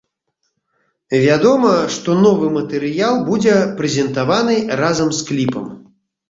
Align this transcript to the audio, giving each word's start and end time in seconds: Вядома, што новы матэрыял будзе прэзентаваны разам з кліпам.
Вядома, 1.25 1.73
што 1.95 2.15
новы 2.21 2.47
матэрыял 2.57 3.19
будзе 3.29 3.53
прэзентаваны 3.83 4.57
разам 4.81 5.13
з 5.21 5.29
кліпам. 5.29 5.71